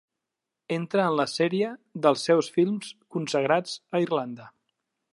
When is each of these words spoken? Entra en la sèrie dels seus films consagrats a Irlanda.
Entra 0.77 1.03
en 1.09 1.17
la 1.19 1.25
sèrie 1.33 1.69
dels 2.07 2.25
seus 2.31 2.51
films 2.57 2.91
consagrats 3.19 3.81
a 3.99 4.07
Irlanda. 4.09 4.53